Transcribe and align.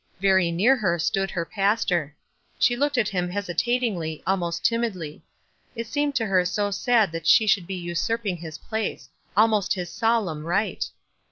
Very 0.19 0.51
Lear 0.51 0.75
her 0.77 0.97
stood 0.97 1.29
her 1.29 1.45
pastor. 1.45 2.15
She 2.57 2.75
looked 2.75 2.97
at 2.97 3.09
him 3.09 3.29
hesitatingly, 3.29 4.23
almost 4.25 4.65
timidly. 4.65 5.21
It 5.75 5.85
seemed 5.85 6.15
to 6.15 6.25
her 6.25 6.43
so 6.43 6.71
sad 6.71 7.11
that 7.11 7.27
she 7.27 7.45
should 7.45 7.67
be 7.67 7.75
usurping 7.75 8.37
his 8.37 8.57
place— 8.57 9.09
almost 9.37 9.75
his 9.75 9.91
solemn 9.91 10.43
right. 10.43 10.89